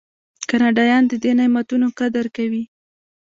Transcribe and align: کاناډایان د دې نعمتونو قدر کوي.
کاناډایان 0.49 1.03
د 1.07 1.13
دې 1.23 1.31
نعمتونو 1.39 1.87
قدر 1.99 2.25
کوي. 2.35 2.63